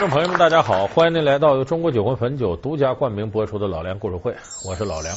[0.00, 0.86] 观众朋友们，大家好！
[0.86, 4.32] 欢迎您来到由中国酒魂汾酒独家冠名播出的《老梁故事会》，
[4.66, 5.14] 我是老梁。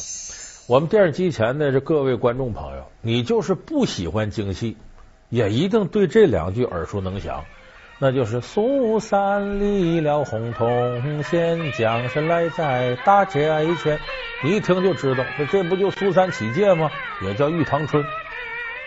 [0.68, 4.76] 我们电视机前的这各位观众朋友，你就是不喜欢京戏，
[5.30, 7.46] 也一定对这两句耳熟能详，
[7.98, 13.48] 那就是“苏三离了红铜线，将身来在大街
[13.82, 13.98] 前”。
[14.44, 16.92] 你一听就知道，说这不就苏三起解吗？
[17.22, 18.04] 也叫玉堂春。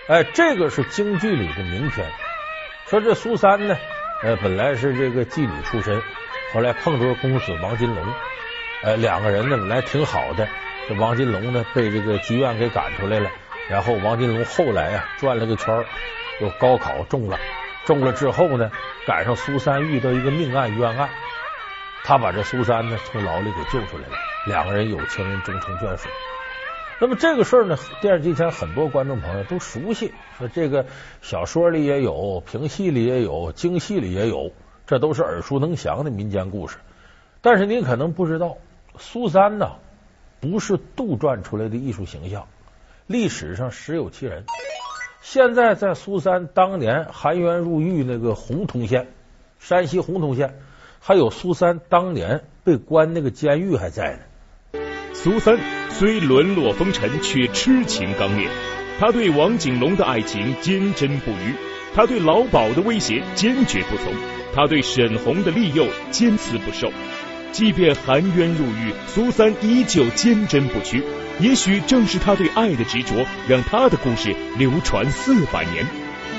[0.09, 2.07] 哎，这个是京剧里的名篇。
[2.85, 3.75] 说这苏三呢？
[4.23, 6.03] 呃，本来是这个妓女出身，
[6.53, 8.05] 后来碰着公子王金龙，
[8.83, 10.49] 呃，两个人呢本来挺好的，
[10.89, 13.31] 这王金龙呢被这个妓院给赶出来了，
[13.69, 15.85] 然后王金龙后来啊转了个圈，
[16.41, 17.39] 又高考中了，
[17.85, 18.71] 中了之后呢，
[19.07, 21.09] 赶上苏三遇到一个命案冤案，
[22.03, 26.09] 他把这苏三呢从牢里给救出来了，两个人有情人终成眷属。
[26.99, 30.87] 那么这个事儿呢，电视机前很多观众朋友都熟悉，说这个
[31.21, 34.51] 小说里也有，评戏里也有，京戏里也有，
[34.87, 36.79] 这都是耳熟能详的民间故事。
[37.43, 38.57] 但是您可能不知道，
[38.97, 39.73] 苏三呢
[40.41, 42.47] 不是杜撰出来的艺术形象，
[43.07, 44.45] 历史上实有其人。
[45.21, 49.09] 现在在苏三当年含冤入狱那个洪洞县，
[49.59, 50.59] 山西洪洞县，
[51.01, 54.19] 还有苏三当年被关那个监狱还在
[54.73, 54.81] 呢。
[55.13, 55.86] 苏三。
[55.99, 58.47] 虽沦落风尘，却痴情刚烈。
[59.01, 61.55] 他对王景龙的爱情坚贞不渝，
[61.95, 64.13] 他对老鸨的威胁坚决不从，
[64.55, 66.93] 他对沈红的利诱坚持不受。
[67.51, 71.03] 即便含冤入狱，苏三依旧坚贞不屈。
[71.41, 75.87] 也许正是他对爱的执着，让他的故事流传四百年。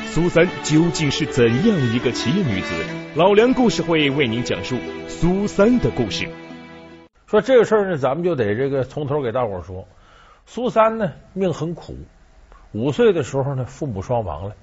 [0.06, 2.74] 苏三究竟是怎样一个奇女子？
[3.16, 6.30] 老梁故事会为您讲述苏三的故事。
[7.28, 9.86] 说这个事儿呢，咱们就得这个从头给大伙说。
[10.45, 11.98] 苏三呢命很苦，
[12.71, 14.55] 五岁的时候呢父母双亡了，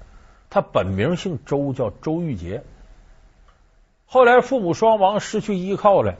[0.49, 2.63] 他本名姓周，叫周玉杰。
[4.07, 6.15] 后来父母双亡，失去依靠了，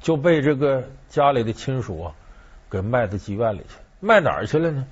[0.00, 2.14] 就被这个家里的亲属啊
[2.70, 3.76] 给卖到妓院里去。
[4.00, 4.86] 卖哪儿去了呢？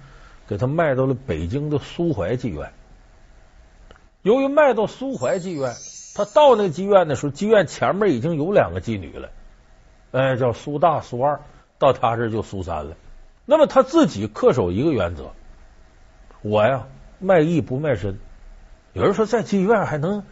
[0.47, 2.73] 给他卖到了北京的苏淮妓院。
[4.21, 5.73] 由于卖到苏淮妓院，
[6.15, 9.31] 他到那个妓院的时候，妓院前面已经有两个妓女了。
[10.11, 11.41] 哎，叫苏大、苏二，
[11.79, 12.97] 到他这就苏三了。
[13.45, 15.33] 那么他自己恪守一个原则：
[16.43, 16.87] 我呀，
[17.19, 18.19] 卖艺不卖身。
[18.95, 20.25] 有人说，在妓院还能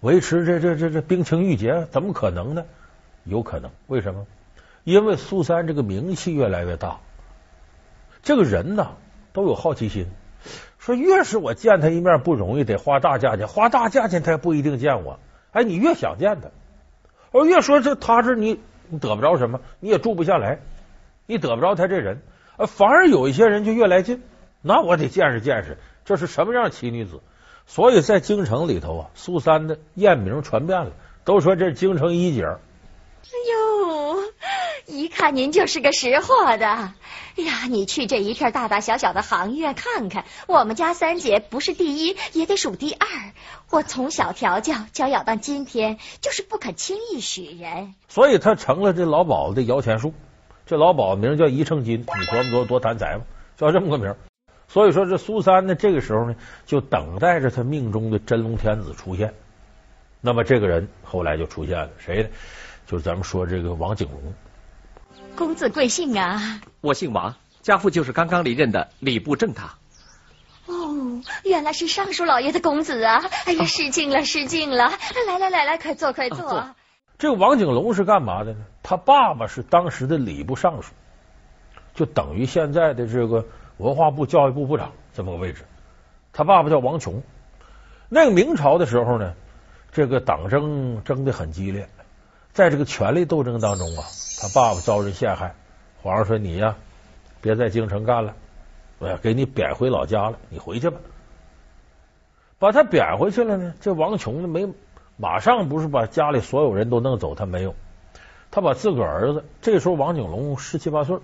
[0.00, 1.86] 维持这这这这冰清玉洁？
[1.90, 2.64] 怎么可能呢？
[3.24, 3.70] 有可能。
[3.88, 4.26] 为什么？
[4.84, 7.00] 因为苏三这个名气越来越大，
[8.22, 8.92] 这个人呢
[9.32, 10.06] 都有好奇心。
[10.78, 15.18] 说越是我见他一面不容易，得花大价钱，花大价钱他也不一定见我。
[15.50, 16.48] 哎，你越想见他，
[17.32, 18.60] 而越说这他这你。
[18.90, 20.60] 你得不着什么，你也住不下来，
[21.26, 22.22] 你得不着他这人，
[22.66, 24.22] 反而有一些人就越来劲。
[24.62, 27.20] 那我得见识见识，这是什么样奇女子？
[27.66, 30.92] 所以在京城里头啊，苏三的艳名传遍了，
[31.24, 32.44] 都说这是京城一姐。
[32.44, 32.56] 哎
[33.50, 34.16] 呦，
[34.88, 36.66] 一看您就是个识货的。
[36.66, 43.06] 哎呀，你去这一片大大小小的行业看看，我们家三姐不是第一也得数第二。
[43.70, 47.94] 我从小调教，教养到今天，就是不肯轻易许人。
[48.08, 50.14] 所以他成了这老鸨的摇钱树。
[50.64, 53.24] 这老鸨名叫一秤金，你琢磨多多贪财吗？
[53.58, 54.14] 叫这么个名。
[54.68, 56.34] 所以说这苏三呢，这个时候呢，
[56.64, 59.34] 就等待着他命中的真龙天子出现。
[60.22, 62.30] 那么这个人后来就出现了，谁呢？
[62.86, 64.34] 就是咱们说这个王景龙，
[65.38, 66.60] 公子贵姓啊？
[66.80, 69.70] 我姓王，家父就是刚刚离任的礼部正堂。
[70.66, 73.22] 哦，原来是尚书老爷的公子啊！
[73.46, 74.90] 哎呀，失敬了，失敬了！
[75.28, 76.74] 来来来来，快坐，快坐。
[77.18, 78.64] 这个王景龙是干嘛的呢？
[78.82, 80.92] 他爸爸是当时的礼部尚书，
[81.94, 85.64] 就等于现在的这个文化部教育部部长这么个位置。
[86.32, 87.22] 他爸爸叫王琼。
[88.08, 89.34] 那个明朝的时候呢，
[89.92, 91.88] 这个党争争的很激烈。
[92.58, 94.02] 在这个权力斗争当中啊，
[94.40, 95.54] 他爸爸遭人陷害，
[96.02, 96.74] 皇上说你呀，
[97.40, 98.34] 别在京城干了，
[98.98, 100.98] 我要给你贬回老家了，你回去吧。
[102.58, 104.66] 把他贬回去了呢，这王琼呢没
[105.16, 107.76] 马上不是把家里所有人都弄走，他没有，
[108.50, 111.20] 他把自个儿子，这时候王景龙十七八岁，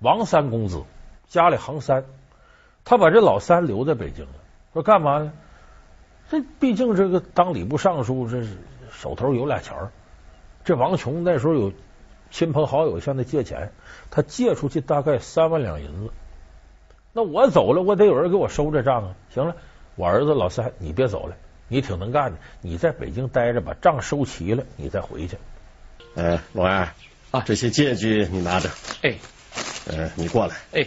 [0.00, 0.82] 王三公子
[1.28, 2.04] 家里行三，
[2.84, 4.32] 他把这老三留在北京了，
[4.72, 5.32] 说干嘛呢？
[6.32, 8.58] 这毕竟这个当礼部尚书，这是
[8.90, 9.92] 手头有俩钱儿。
[10.64, 11.72] 这王琼那时候有
[12.30, 13.72] 亲朋好友向他借钱，
[14.10, 16.10] 他借出去大概三万两银子。
[17.12, 19.14] 那我走了，我得有人给我收这账啊！
[19.34, 19.56] 行了，
[19.96, 21.36] 我儿子老三，你别走了，
[21.68, 25.36] 你挺能干的，你在北京待着，把账收齐了，你再回去。
[26.14, 26.88] 哎，龙二
[27.30, 28.70] 啊，这些借据你拿着。
[29.02, 29.16] 哎，
[29.88, 30.56] 呃，你过来。
[30.72, 30.86] 哎，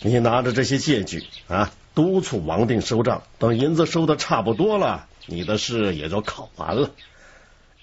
[0.00, 3.22] 你拿着这些借据啊，督促王定收账。
[3.38, 6.90] 等银子收的差不多了，你的事也就考完了。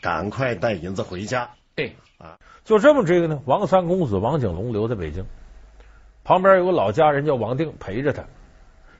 [0.06, 1.50] 赶快带银子回家。
[1.74, 3.42] 对，啊，就这么这个呢。
[3.46, 5.26] 王三公子王景龙留在北京，
[6.24, 8.26] 旁边有个老家人叫王定陪着他。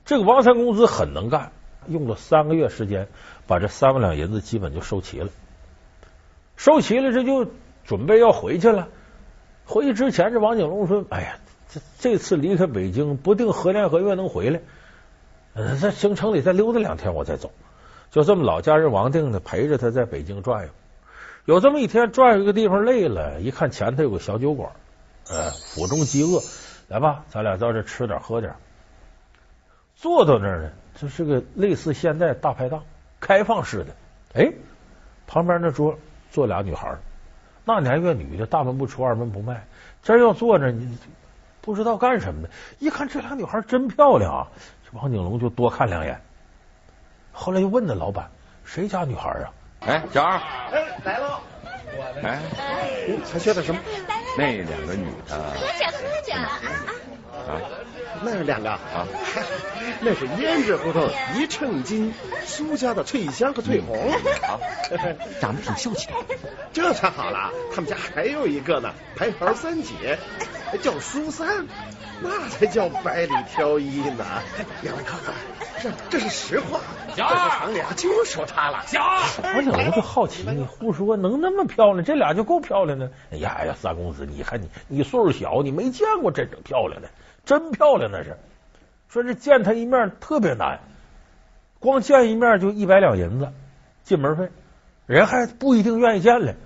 [0.04, 1.52] 这个王三公子很能干，
[1.86, 3.06] 用了三个月时间
[3.46, 5.28] 把这三万两银子基本就收齐了。
[6.56, 7.48] 收齐了，这就
[7.84, 8.88] 准备要回去了。
[9.64, 11.38] 回去之前，这王景龙说：“哎呀，
[11.68, 14.60] 这这次离开北京，不定何年何月能回来。
[15.54, 17.52] 嗯，在京城里再溜达两天，我再走。”
[18.10, 20.72] 就这么，老家人王定呢陪着他在北京转悠。
[21.46, 24.72] 有这么一天，转一个地方累了，一看前头有个小酒馆，
[25.28, 26.42] 呃，腹中饥饿，
[26.88, 28.52] 来吧，咱俩到这吃点喝点。
[29.94, 30.70] 坐到那儿呢，
[31.00, 32.82] 这是个类似现在大排档，
[33.20, 33.94] 开放式的。
[34.34, 34.52] 哎，
[35.28, 35.96] 旁边那桌
[36.32, 36.96] 坐俩女孩，
[37.64, 39.64] 那年月女的，大门不出二门不迈，
[40.02, 40.98] 这要坐着，你
[41.60, 42.50] 不知道干什么的。
[42.80, 44.48] 一看这俩女孩真漂亮啊，
[44.84, 46.20] 这王景龙就多看两眼。
[47.30, 48.30] 后来又问那老板，
[48.64, 49.54] 谁家女孩啊？
[49.80, 50.38] 哎，小二，
[50.72, 51.40] 哎，来了。
[52.22, 52.40] 哎，
[53.32, 53.80] 还缺点什么？
[54.36, 55.36] 那两个女的。
[55.54, 56.60] 喝酒喝酒啊
[57.48, 57.60] 啊，
[58.22, 59.06] 那两个啊，
[60.00, 62.12] 那是胭脂胡同一秤金
[62.44, 64.58] 苏家的翠香和翠红，啊，
[65.40, 66.14] 长得挺秀气的。
[66.72, 70.18] 这才好了，他们家还有一个呢，排行三姐，
[70.82, 71.66] 叫苏三，
[72.20, 74.24] 那才叫百里挑一呢。
[74.82, 75.34] 两位看看，
[75.82, 76.80] 这这是实话，
[77.14, 78.84] 这是厂里啊就说她了。
[79.42, 82.04] 王景龙就好奇，你胡说，能那么漂亮？
[82.04, 83.10] 这俩就够漂亮的。
[83.30, 87.08] 哎呀哎呀，三公子，你看你，你岁数小，你没见过真正漂亮的，
[87.46, 88.36] 真漂亮那是。
[89.08, 90.80] 说这见他一面特别难，
[91.78, 93.52] 光见一面就一百两银子
[94.02, 94.50] 进门费，
[95.06, 96.56] 人还不一定愿意见嘞。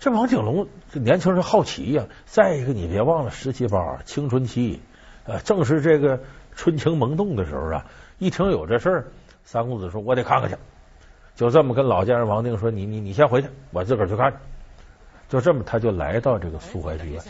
[0.00, 4.80] 这王景龙这年轻人好奇呀，再一个你别忘了十七八青春期，
[5.26, 6.18] 呃，正是这个
[6.54, 7.84] 春情萌动的时候啊。
[8.18, 9.04] 一听有这事儿，
[9.44, 10.56] 三公子说：“我得看看去。”
[11.36, 14.40] 就这么跟老家人王定说：“你你你先回去，我自个儿去看。”
[15.28, 17.22] 就这么，他就来到这个苏怀剧院。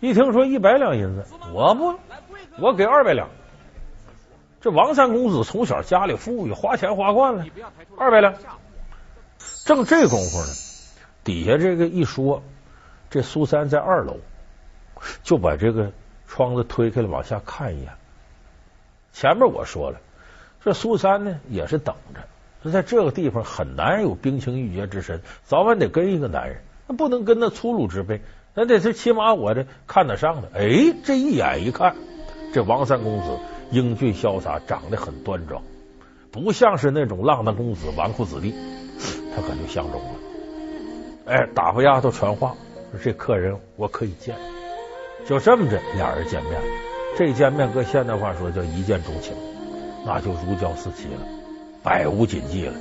[0.00, 1.94] 一听说一百两银子，我不，
[2.58, 3.28] 我给二百两。
[4.60, 7.44] 这王三公子从小家里富裕，花钱花惯了，
[7.98, 8.34] 二百两。
[9.66, 10.46] 正这功夫呢，
[11.22, 12.42] 底下这个一说，
[13.10, 14.16] 这苏三在二楼，
[15.22, 15.92] 就把这个
[16.26, 17.92] 窗子推开了，往下看一眼。
[19.12, 20.00] 前面我说了，
[20.64, 22.20] 这苏三呢也是等着，
[22.62, 28.22] 说在这个地方很难有冰清玉洁之身，早晚得跟一个男人，那不能跟那粗鲁之辈，
[28.54, 30.48] 那得是起码我这看得上的。
[30.54, 31.94] 哎，这一眼一看，
[32.52, 33.38] 这王三公子
[33.70, 35.62] 英俊潇洒，长得很端庄，
[36.30, 38.54] 不像是那种浪荡公子、纨绔子弟，
[39.34, 40.08] 他可就相中了。
[41.26, 42.54] 哎，打发丫头传话，
[42.92, 44.36] 说这客人我可以见，
[45.26, 46.66] 就这么着，俩人见面了。
[47.16, 49.34] 这见面搁现代话说叫一见钟情，
[50.04, 51.20] 那就如胶似漆了，
[51.82, 52.74] 百无禁忌了。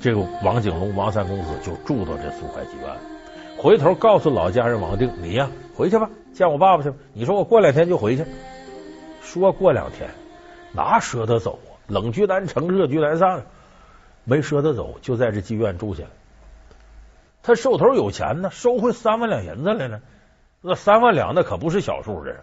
[0.00, 3.00] 这个王景龙、王三公子就住到这苏怀妓院了，
[3.60, 8.24] 回头告诉老家人王定：“你呀，回去吧，见我爸爸去吧。”你说我过两天就回去，
[9.20, 10.08] 说过两天
[10.72, 11.76] 哪舍得走啊？
[11.86, 13.44] 冷聚难成，热聚难散，
[14.24, 16.08] 没舍得走，就在这妓院住下了。
[17.42, 20.00] 他手头有钱呢，收回三万两银子来了。
[20.62, 22.40] 那三万两那可不是小数，这是。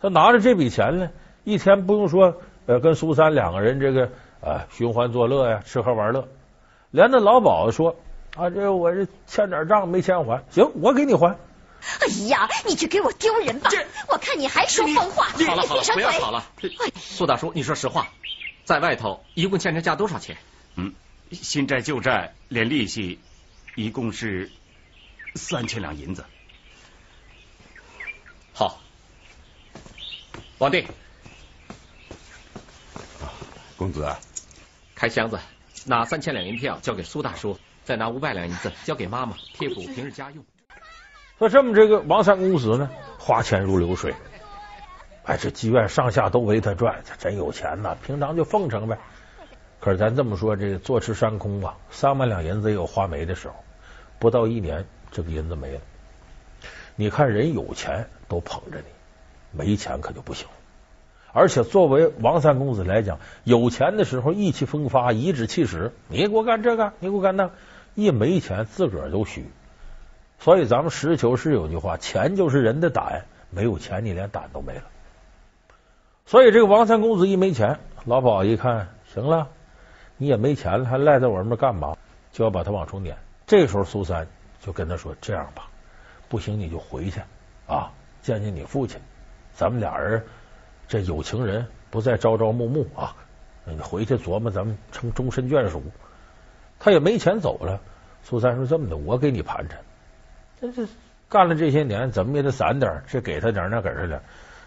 [0.00, 1.10] 他拿着这笔钱呢，
[1.44, 4.10] 一天不用说，呃，跟苏三两个人这个
[4.40, 6.26] 啊寻欢作乐呀，吃喝玩乐，
[6.90, 7.94] 连那老鸨子说
[8.36, 11.38] 啊，这我这欠点账没钱还，行，我给你还。
[12.00, 13.70] 哎呀，你去给我丢人吧！
[14.08, 16.44] 我看你还说疯话，好了好了，不要吵了。
[16.96, 18.08] 苏大叔，你说实话，
[18.64, 20.36] 在外头一共欠人家多少钱？
[20.76, 20.94] 嗯，
[21.30, 23.20] 新债旧债连利息，
[23.76, 24.50] 一共是
[25.34, 26.24] 三千两银子。
[28.52, 28.80] 好。
[30.58, 30.86] 王定，
[33.76, 34.16] 公子，
[34.94, 35.38] 开箱子，
[35.84, 40.44] 拿三千两银票交给苏大叔，再拿五百两银子交给妈妈贴补平日家用。
[41.38, 44.14] 说这么，这个王三公子呢，花钱如流水，
[45.24, 47.96] 哎，这妓院上下都围他转，他真有钱呐。
[48.04, 48.98] 平常就奉承呗。
[49.80, 53.54] 可是咱这么说，这个坐吃山空啊，三万两银子也有花没的时候。
[54.18, 55.80] 不到一年，这个银子没了。
[56.96, 58.84] 你看人有钱都捧着你。
[59.56, 60.48] 没钱可就不行，
[61.32, 67.50] 而且作为王三公子来讲，有钱的时候意气风发，颐指气使，你给我干这个，你给我干那，
[67.94, 69.46] 一没钱自个儿都虚。
[70.38, 74.84] 所以咱们实事求是有句话，钱就是人的胆，没有钱你连胆都没了。
[76.26, 79.48] 所以这个王三公子一没钱，老鸨一看，行了，
[80.16, 81.96] 你也没钱了，还赖在我这儿干嘛？
[82.32, 83.16] 就要把他往出撵。
[83.46, 84.26] 这时候苏三
[84.60, 85.68] 就跟他说：“这样吧，
[86.28, 87.20] 不行你就回去
[87.66, 89.00] 啊，见见你父亲。”
[89.54, 90.24] 咱们俩人
[90.88, 93.14] 这有情人不再朝朝暮暮啊，
[93.64, 95.82] 你回去琢磨咱们成终身眷属。
[96.84, 97.80] 他也没钱走了。
[98.24, 99.80] 苏三说：“这么的，我给你盘缠。
[100.60, 100.86] 这这
[101.30, 104.20] 干了这些年，怎么也得攒点，这给他点，那给他点，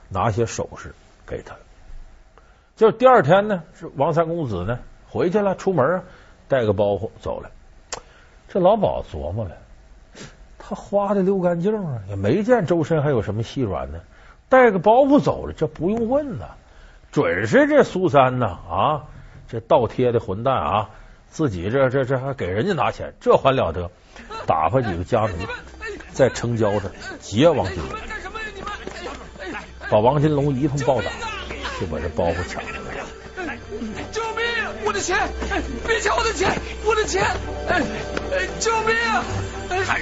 [0.09, 0.95] 拿些首饰
[1.27, 1.55] 给他。
[2.75, 6.03] 就第二天呢，是王三公子呢回去了，出门啊，
[6.47, 7.51] 带个包袱走了。
[8.49, 9.51] 这老鸨琢磨了，
[10.57, 13.99] 他花的溜干净啊，也没见周身还有什么细软呢。
[14.49, 16.55] 带个包袱走了，这不用问了，
[17.11, 19.05] 准是这苏三呐啊，
[19.47, 20.89] 这倒贴的混蛋啊！
[21.29, 23.89] 自己这这这还给人家拿钱，这还了得？
[24.47, 25.33] 打发几个家奴
[26.11, 26.89] 在城郊上
[27.21, 27.89] 劫王金龙，
[29.91, 31.11] 把王金龙一通暴打，
[31.79, 32.69] 就把这包袱抢了。
[34.11, 34.43] 救命！
[34.85, 35.15] 我的钱！
[35.85, 36.51] 别抢我的钱！
[36.85, 37.23] 我的钱！
[37.67, 37.83] 哎
[38.59, 38.95] 救命！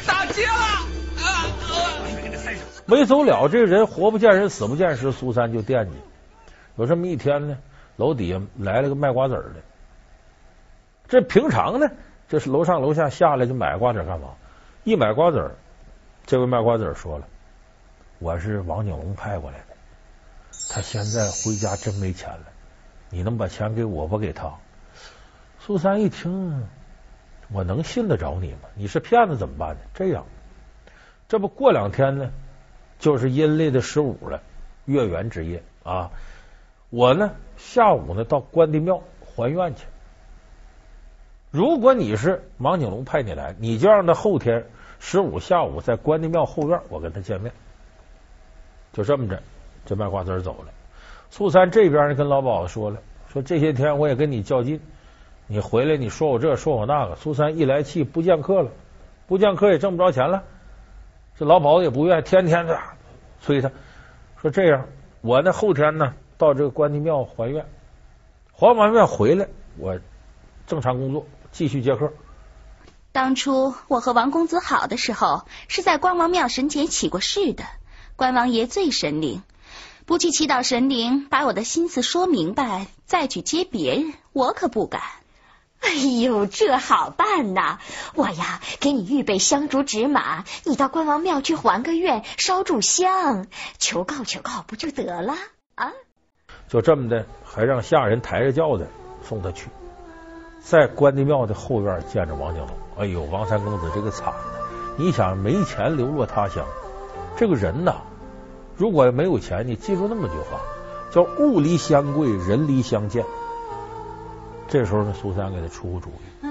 [0.08, 0.88] 打劫了！
[2.86, 5.12] 没走了，这人活不见人，死不见尸。
[5.12, 5.98] 苏三就惦记。
[6.78, 7.58] 有这么一天呢，
[7.98, 9.56] 楼底下来了个卖瓜子的。
[11.08, 11.90] 这平常呢，
[12.28, 14.36] 这是楼上楼下下来就买瓜子干嘛？
[14.84, 15.56] 一买瓜子
[16.26, 17.28] 这位卖瓜子说了
[18.20, 19.76] ：“我是王景龙派过来的，
[20.70, 22.46] 他现在回家真没钱了，
[23.10, 24.54] 你能把钱给我不给他？”
[25.60, 26.68] 苏三一听，
[27.52, 28.70] 我能信得着你吗？
[28.76, 29.82] 你是骗子怎么办呢？
[29.94, 30.26] 这样，
[31.28, 32.32] 这不过两天呢？
[32.98, 34.42] 就是阴历的十五了，
[34.86, 36.12] 月圆之夜啊！
[36.90, 39.86] 我呢下午呢到关帝庙还愿去。
[41.56, 44.66] 如果你是王景龙派你来，你就让他后天
[45.00, 47.54] 十五下午在关帝庙后院，我跟他见面。
[48.92, 49.42] 就这么着，
[49.86, 50.74] 这卖瓜子走了。
[51.30, 52.98] 苏三这边呢跟老鸨子说了，
[53.32, 54.82] 说这些天我也跟你较劲，
[55.48, 57.16] 你回来你说我这说我那个。
[57.16, 58.70] 苏三一来气，不见客了，
[59.26, 60.44] 不见客也挣不着钱了。
[61.38, 62.78] 这老鸨子也不愿，天天的
[63.40, 63.72] 催他，
[64.42, 64.88] 说这样，
[65.22, 67.66] 我呢后天呢到这个关帝庙还愿，
[68.52, 69.48] 还完愿回来，
[69.78, 69.98] 我
[70.68, 72.12] 正常工作，继续接客。
[73.14, 77.64] 当初我和王公子好的时候，是在关王庙神前起过誓的。
[78.18, 79.42] 关王爷最神灵，
[80.06, 85.02] 不去祈祷神灵，把我的心思说明白，再去接别人，我可不敢。
[85.80, 87.80] 哎呦，这好办呐！
[88.16, 93.48] 我呀，给你预备香烛纸马，你到关王庙去还个愿，烧炷香，
[93.78, 95.36] 求告求告，不就得了
[95.76, 95.94] 啊？
[96.68, 98.88] 就这么的，还让下人抬着轿子
[99.24, 99.70] 送他去，
[100.66, 102.70] 在关帝庙的后院见着王景龙。
[102.98, 104.66] 哎呦，王三公子这个惨呐！
[104.98, 106.66] 你想没钱流落他乡，
[107.38, 107.98] 这个人呐，
[108.76, 110.60] 如果没有钱，你记住那么句话，
[111.12, 113.24] 叫物离相贵，人离相贱。
[114.68, 116.48] 这时候呢，苏三给他出个主意，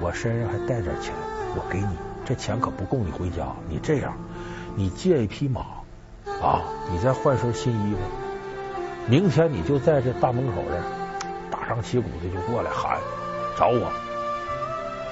[0.00, 1.12] 我身上还带点钱，
[1.54, 1.88] 我给你，
[2.24, 3.48] 这钱可不够你回家。
[3.68, 4.14] 你这样，
[4.74, 5.60] 你借一匹马
[6.40, 7.98] 啊，你再换身新衣服，
[9.06, 12.98] 明天你就在这大门口这打上旗鼓的就过来喊
[13.56, 13.92] 找我。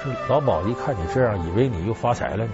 [0.03, 2.51] 这老鸨子一看你这样，以为你又发财了呢。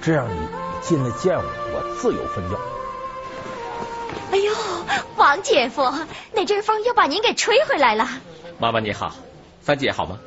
[0.00, 0.48] 这样你
[0.80, 2.58] 进来见我，我自有分教。
[4.30, 4.52] 哎呦，
[5.16, 5.92] 王姐夫，
[6.32, 8.08] 那阵风又把您给吹回来了。
[8.58, 9.12] 妈妈你好，
[9.62, 10.18] 三姐好吗？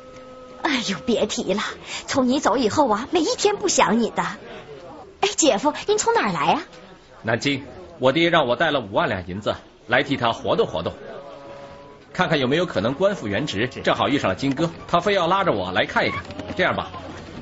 [0.62, 1.62] 哎呦，别提了，
[2.06, 4.22] 从你走以后啊，每一天不想你的。
[5.20, 6.62] 哎，姐夫，您从哪儿来呀？
[7.22, 7.64] 南京，
[7.98, 9.54] 我爹让我带了五万两银子
[9.86, 10.92] 来替他活动活动，
[12.12, 13.68] 看看有没有可能官复原职。
[13.68, 16.22] 正好遇上了金哥，他非要拉着我来看一看。
[16.56, 16.90] 这样吧，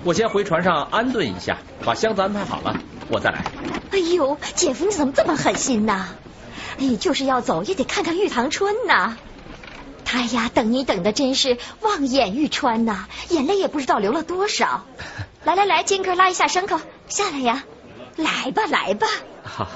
[0.05, 2.77] 我先回船上安顿一下，把箱子安排好了，
[3.11, 3.45] 我再来。
[3.93, 6.09] 哎呦，姐夫你怎么这么狠心呐？
[6.79, 9.17] 哎，就是要走也得看看玉堂春呐。
[10.05, 14.85] 他呀，等你等的真是望眼欲穿呐，眼泪也不知道流了多少。
[15.45, 17.65] 来来来，金哥拉一下牲口下来呀，
[18.17, 19.07] 来吧来吧。
[19.43, 19.69] 好，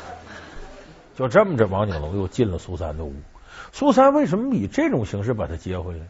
[1.17, 3.15] 就这么着，王景龙又进了苏三的屋。
[3.73, 6.01] 苏三为什么以这种形式把他接回来？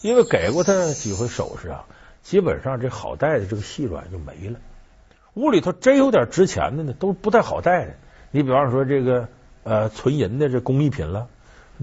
[0.00, 1.84] 因为给过他几回首饰啊，
[2.22, 4.58] 基本上这好带的这个细软就没了。
[5.34, 7.94] 屋里头真有点值钱的呢，都不太好带的。
[8.30, 9.28] 你比方说这个
[9.64, 11.28] 呃纯银的这工艺品了。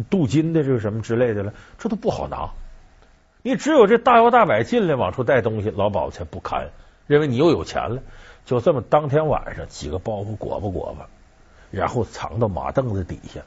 [0.10, 2.52] 镀金的这个什么之类的了，这都不好拿。
[3.42, 6.70] 你只有这大摇大摆进来往出带东西，老鸨才不堪，
[7.06, 8.02] 认为你又有钱了。
[8.46, 11.10] 就这么当天晚上几个包袱裹吧裹吧，
[11.70, 13.42] 然后藏到马凳子底下，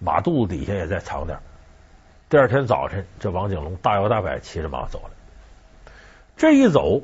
[0.00, 1.38] 马肚子底下也再藏点。
[2.28, 5.10] 第二天早晨，这王景龙大摇大摆骑着马走了。
[6.36, 7.02] 这一走，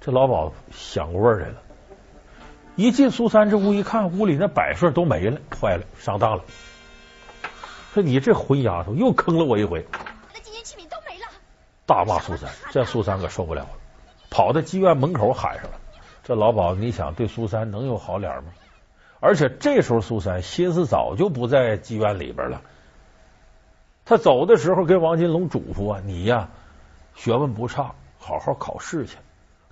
[0.00, 1.62] 这老鸨想过味来了。
[2.74, 6.42] 一进苏三这屋一看，屋里那摆设都没了，坏了，上当了。
[7.94, 9.86] 说你这混丫头又坑了我一回，
[10.34, 11.26] 那金银器皿都没了。
[11.86, 13.70] 大骂苏三，这苏三可受不了了，
[14.28, 15.78] 跑到妓院门口喊上了。
[16.24, 18.44] 这老鸨，你想对苏三能有好脸吗？
[19.22, 22.60] 而且这时候苏三心思早就不在妓院里边了。
[24.04, 26.48] 他走的时候跟王金龙嘱咐啊：“你呀，
[27.14, 29.16] 学问不差，好好考试去。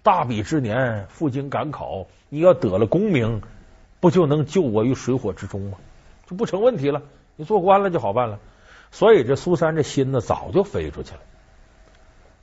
[0.05, 3.43] 大比之年赴京赶考，你要得了功名，
[3.99, 5.79] 不就能救我于水火之中吗？
[6.29, 7.03] 就不成问题了。
[7.35, 8.39] 你做官了就好办了。
[8.93, 11.21] 所以这苏三这心呢，早就飞出去了。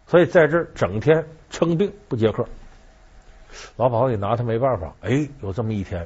[0.08, 2.50] 所以在这儿整天称病不接客，
[3.78, 4.94] 老鸨也拿他没办法。
[5.00, 6.06] 哎，有这么一天，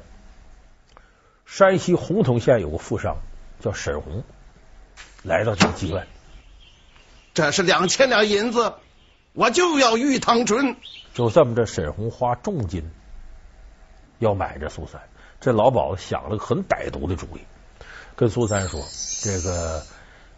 [1.52, 3.18] 山西洪洞县有个富商
[3.60, 4.24] 叫沈红。
[5.22, 6.08] 来到这个妓院，
[7.34, 8.76] 这是两千两银子，
[9.34, 10.78] 我就要玉堂春。
[11.14, 12.90] 就这么着，沈红花重金
[14.18, 15.02] 要买这苏三。
[15.42, 17.42] 这老鸨子想了个很歹毒的主意，
[18.16, 18.80] 跟苏三说
[19.22, 19.84] ：“这个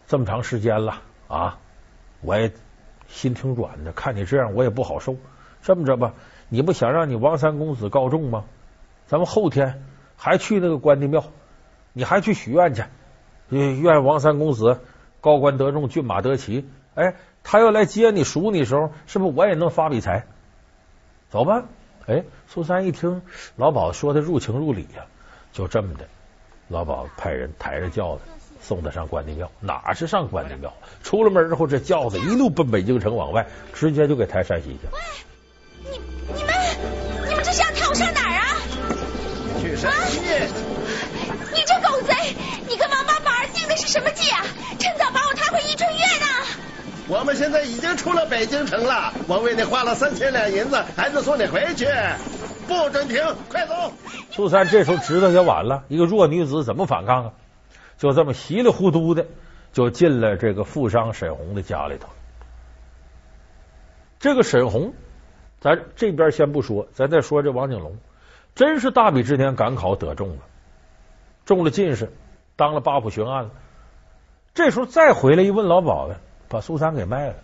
[0.08, 1.60] 这么长时间了啊，
[2.22, 2.52] 我也
[3.08, 5.16] 心挺软的，看你这样我也不好受。
[5.62, 6.16] 这么着吧，
[6.50, 8.46] 你不想让你王三公子告状吗？
[9.06, 9.86] 咱们后天
[10.24, 11.26] 还去那个关帝庙，
[11.92, 12.86] 你还去许愿去。”
[13.52, 14.80] 愿王三公子
[15.20, 16.66] 高官得中，骏马得骑。
[16.96, 20.26] 哎，他要来接你、赎你的时候，是不是我也能发笔财？
[21.30, 21.66] 走吧。
[22.08, 23.22] 哎，苏三一听
[23.58, 25.08] 老鸨说的入情入理呀，
[25.52, 26.08] 就这么的，
[26.70, 28.22] 老鸨派人抬着轿子
[28.62, 29.52] 送他上关帝庙。
[29.60, 30.74] 哪是上关帝庙？
[31.04, 34.94] 出了门之后，这轿子一路奔北京城往外，直接就给抬山西去了。
[39.84, 40.20] 去山西。
[41.54, 42.14] 你这狗贼！
[42.70, 44.46] 你跟王八板定的是什么计啊？
[44.80, 46.26] 趁早把我抬回伊春院呐！
[47.10, 51.86] 我们现在已经出了北京城了，我为你花了三千两银子，还得送你回去，
[52.68, 53.92] 不准停，快走！
[54.32, 57.32] 苏三这时候知道也晚了，一个弱女子怎么反抗啊？
[57.98, 59.28] 就这么稀里糊涂的
[59.74, 62.08] 就进了这个富商沈红的家里头。
[64.20, 64.94] 这个沈红，
[65.60, 67.98] 咱这边先不说，咱再说这王景龙，
[68.56, 70.38] 真是大比之年赶考得中了，
[71.46, 72.12] 中了进士。
[72.56, 73.50] 当了八府巡按了，
[74.54, 76.18] 这时候再回来一问老鸨子，
[76.50, 77.36] 把苏三给卖了，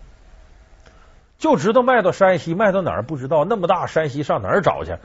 [1.36, 4.96] 就知道卖到山西，卖到哪儿不知道，那么大山西上哪儿找去？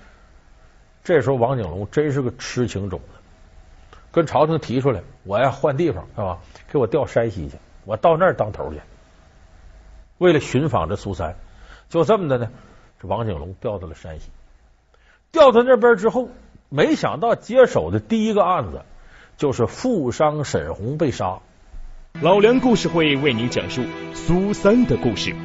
[1.04, 6.38] 这时候王景龙真是个痴情种子，跟朝廷提出来，我要换地方是吧？
[6.72, 8.80] 给我调山西去，我到那儿当头去。
[10.20, 11.36] 为了寻访这苏三，
[11.90, 12.50] 就这么的呢，
[13.02, 14.30] 这王景龙调到了山西，
[15.36, 16.30] 调到那边之后，
[16.70, 18.82] 没想到接手的第一个案子。
[19.38, 21.40] 就是富商沈红被杀。
[22.22, 25.36] 老梁故事会为您讲述苏三的故事。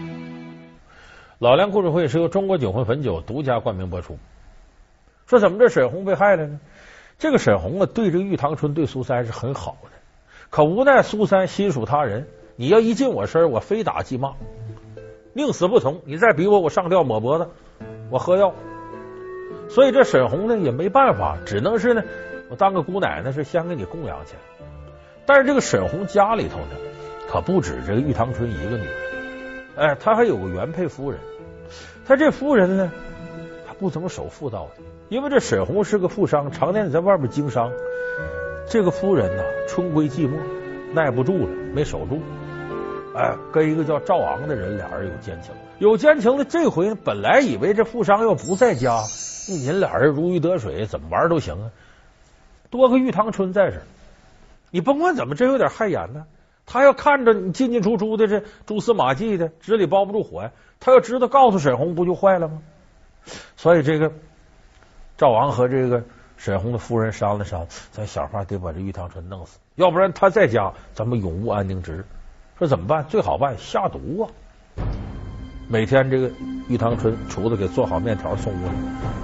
[1.40, 4.16] 老梁故事会是由中国酒魂汾酒独家冠名播出。
[5.26, 6.60] 说怎么这沈红被害了呢？
[7.18, 9.90] 这个沈红啊，对这个玉堂春对苏三是很好的，
[10.50, 14.34] 可无奈苏三心属他人，你要一近我身，我非打即骂，
[15.32, 16.00] 宁死不从。
[16.04, 17.48] 你再逼我，我上吊抹脖子，
[18.08, 18.54] 我喝药。
[19.70, 22.02] 所以这沈红呢也没办法，只能是呢。
[22.50, 24.66] 我当个姑奶奶是先给你供养起来，
[25.24, 26.76] 但是这个沈红家里头呢，
[27.30, 28.94] 可不止这个玉堂春一个女人，
[29.76, 31.20] 哎，她还有个原配夫人。
[32.04, 32.90] 她这夫人呢，
[33.68, 37.70] 她不怎么守妇道的，因为这沈红是个富商，常年在外面经商。
[38.66, 40.32] 这个夫人呢，春归寂寞，
[40.92, 42.20] 耐不住了，没守住，
[43.14, 45.54] 哎，跟一个叫赵昂的人，俩人有奸情。
[45.78, 49.02] 有奸情的这回本来以为这富商要不在家，
[49.54, 51.70] 你俩人如鱼得水，怎么玩都行啊。
[52.70, 53.82] 多个玉堂春在这，
[54.70, 56.26] 你甭管怎么，真有点害眼呢。
[56.66, 60.52] 他要看着你进进出出的这蛛丝马迹的，纸里包不住火呀。
[60.78, 62.62] 他要知道告诉沈红，不就坏了吗？
[63.56, 64.12] 所以这个
[65.18, 66.04] 赵王和这个
[66.36, 72.04] 沈红的夫人商量商量，咱想法得把这玉堂春弄死，要不然他在家咱们永无安宁之日。
[72.58, 73.04] 说怎么办？
[73.08, 74.30] 最好办下毒啊！
[75.72, 76.28] 每天这个
[76.66, 78.72] 玉堂春厨子给做好面条送屋里，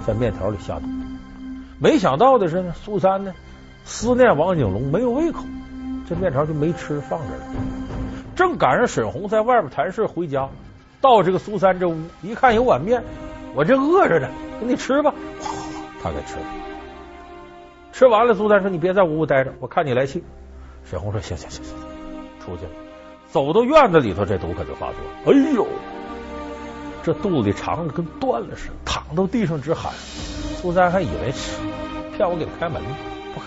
[0.07, 0.87] 在面条里下毒。
[1.81, 3.35] 没想到的是呢，苏三呢
[3.85, 5.43] 思念王景龙，没有胃口，
[6.09, 7.43] 这面条就没吃，放这了。
[8.37, 10.49] 正赶上沈红在外边谈事回家，
[11.01, 13.03] 到这个苏三这屋一看有碗面，
[13.57, 14.29] 我这饿着呢，
[14.61, 15.13] 给你吃吧。
[16.01, 16.45] 他给吃了，
[17.91, 20.23] 吃完了，苏三说：“你别在屋待着，我看你来气。”
[20.89, 21.75] 沈红说：“行行行行，
[22.39, 22.71] 出去了。”
[23.33, 25.11] 走到院子里头，这毒可就发作了。
[25.27, 25.67] 哎呦，
[27.07, 29.93] 这肚子里肠子跟断了似的，躺到地上直喊。
[30.61, 31.53] 苏三还以为是
[32.17, 32.89] 骗我给他开门呢，
[33.33, 33.47] 不开。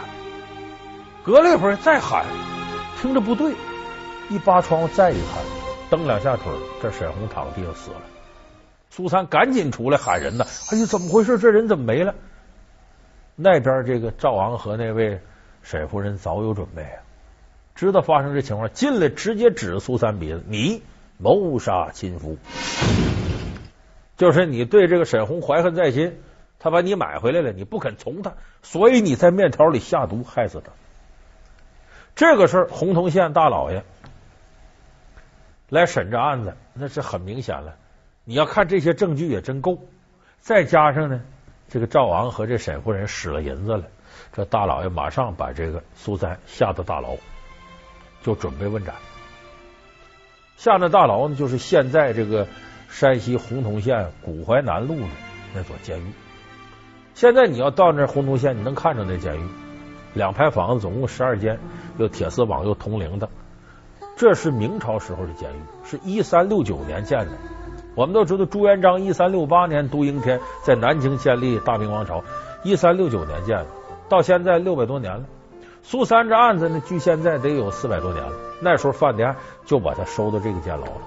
[1.25, 2.25] 隔了一会儿再喊，
[3.01, 3.53] 听着不对，
[4.29, 5.43] 一扒窗户再一看，
[5.89, 6.45] 蹬两下腿，
[6.81, 7.97] 这沈红躺地上死了。
[8.91, 11.37] 苏三赶紧出来喊人呢，哎呀，怎么回事？
[11.37, 12.15] 这人怎么没了？
[13.35, 15.19] 那边这个赵昂和那位
[15.63, 17.03] 沈夫人早有准备啊，
[17.75, 20.81] 知道发生这情况，进来直接指着苏三鼻子：“你
[21.17, 22.37] 谋杀亲夫，
[24.19, 26.21] 就是你对这个沈红怀恨在心。”
[26.61, 30.73] 他把你买回来了，你不肯从他，所以你在面条里下毒害死他。
[32.17, 33.85] 这个事儿，洪洞县大老爷
[35.69, 37.77] 来审这案子，那是很明显了。
[38.25, 39.79] 你要看这些证据也真够，
[40.41, 41.21] 再加上呢，
[41.69, 43.85] 这个赵昂和这沈夫人使了银子了，
[44.33, 47.15] 这大老爷马上把这个苏三下到大牢，
[48.21, 48.95] 就准备问斩。
[50.57, 52.49] 下那大牢呢，就是现在这个
[52.89, 55.07] 山西洪洞县古淮南路的
[55.53, 56.11] 那所监狱。
[57.13, 59.41] 现在你要到那洪洞县，你能看着那监狱，
[60.13, 61.59] 两排房子，总共十二间，
[61.97, 63.29] 有铁丝网，有铜铃的。
[64.17, 67.31] 这是明朝时候的监狱，是一三六九年建的。
[67.95, 72.23] 我们都知道朱元璋一三六八年都应天在南京建立大明王朝，
[72.63, 73.67] 一三六九年建的，
[74.09, 75.25] 到现在六百多年了。
[75.83, 78.31] 苏三这案子呢，距现在得有四百多年了。
[78.61, 81.01] 那时候范迪案就把他收到这个监牢了，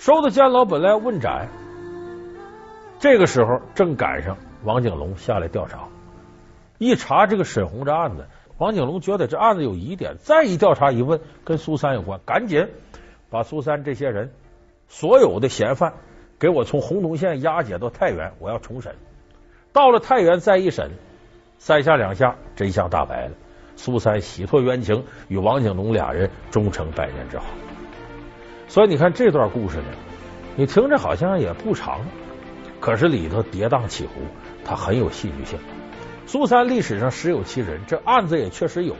[0.00, 1.48] 收到监牢本来要问斩，
[3.00, 4.38] 这个时候正赶上。
[4.64, 5.88] 王景龙下来调查，
[6.78, 12.68] 一查这个沈红这案子，王景龙觉得这案子有疑点，再一调查一问，跟苏三有关，赶紧
[13.28, 14.32] 把苏三这些人
[14.88, 15.92] 所有的嫌犯
[16.38, 18.94] 给我从洪洞县押解到太原，我要重审。
[19.74, 20.92] 到了太原再一审，
[21.58, 23.32] 三下两下真相大白了，
[23.76, 27.44] 苏三洗脱冤情，与王景龙俩人终成百年之好。
[28.70, 29.84] 所以你看这段故事呢，
[30.54, 32.02] 你听着好像也不长，
[32.78, 34.12] 可是里头跌宕起伏。
[34.64, 35.58] 它很有戏剧性。
[36.28, 38.94] 苏三历史上实有其人，这案子也确实有，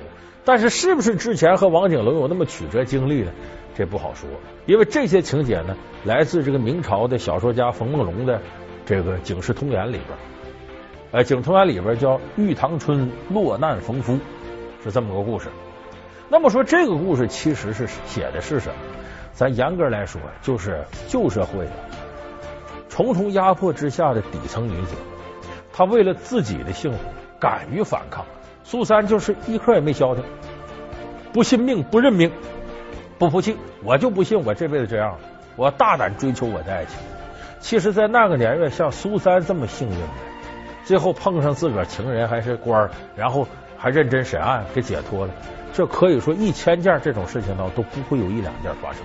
[0.44, 3.30] 但是是不是之前和王景龙有那么曲折经历呢？
[3.76, 4.28] 这不好说，
[4.66, 8.42] 因为这些情节呢，来自这个明朝的小说家冯梦龙的
[8.84, 10.18] 这个《警世通言》里边。
[11.12, 14.18] 呃，《警世通言》里边叫“玉堂春落难逢夫”，
[14.82, 15.46] 是这么个故事。
[16.28, 18.74] 那么说，这个故事其实是写的是什么？
[19.32, 21.66] 咱严格来说，就是旧社会
[22.88, 24.94] 重重压迫之下的底层女子。
[25.72, 26.98] 她为了自己的幸福，
[27.38, 28.24] 敢于反抗。
[28.62, 30.22] 苏三就是一刻也没消停，
[31.32, 32.30] 不信命，不认命，
[33.18, 35.16] 不服气，我就不信我这辈子这样，
[35.56, 36.98] 我大胆追求我的爱情。
[37.60, 40.06] 其实，在那个年月，像苏三这么幸运的，
[40.84, 43.48] 最后碰上自个儿情人还是官儿，然后
[43.80, 45.32] 还认真审案，给解脱了。
[45.72, 49.02] 这可以说一千件这种事情呢，都不会有一两件发生。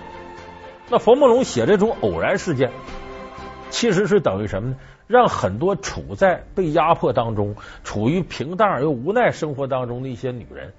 [0.89, 2.71] 那冯梦龙写这种偶然事件，
[3.69, 4.75] 其实是等于什么呢？
[5.07, 10.73] 让很多处在被压迫当中、处于平淡而又无奈生活当中的一些女人，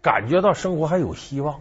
[0.00, 1.60] 感觉到生活还有希望。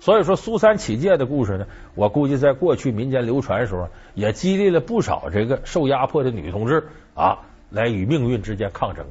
[0.00, 7.38] 所以说，苏三起解的故事呢，我估计在过去民间流传的时候，也激励了不少这个受压迫的女同志啊，
[7.70, 9.04] 来与命运之间抗争。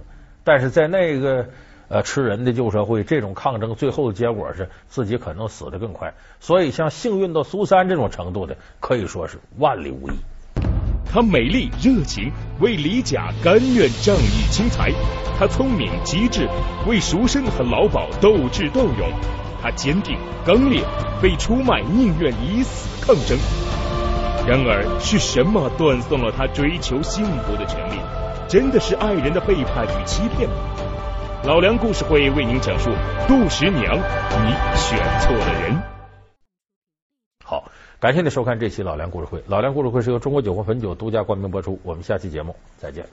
[0.43, 1.47] 但是在那个
[1.87, 6.13] 呃吃人的旧社会，这种抗争最后的结果是自己可能死的更快。
[6.39, 10.13] 所以，像幸运到苏三这种程度的，可以说是万里无一。
[11.11, 14.91] 她美丽热情，为李甲甘愿仗义轻财；
[15.37, 16.49] 她聪明机智，
[16.87, 19.09] 为赎身和老鸨斗智斗勇；
[19.61, 20.83] 她坚定刚烈，
[21.21, 23.37] 被出卖宁愿以死抗争。
[24.45, 27.99] 然而，是什么断送了她追求幸福的权利？
[28.47, 30.55] 真的是爱人的背叛与欺骗吗？
[31.45, 32.89] 老梁故事会为您讲述
[33.27, 35.79] 杜十娘，你选错了人。
[37.45, 37.71] 好。
[37.99, 39.43] 感谢您收看这期老梁故事会。
[39.47, 41.79] 老梁故事会是由中国酒魂汾酒独家冠名播出。
[41.83, 43.05] 我们下期节目再见。